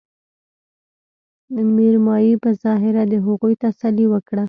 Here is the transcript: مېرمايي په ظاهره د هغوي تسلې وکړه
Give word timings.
مېرمايي 1.75 2.33
په 2.43 2.49
ظاهره 2.63 3.03
د 3.11 3.13
هغوي 3.25 3.53
تسلې 3.63 4.05
وکړه 4.09 4.39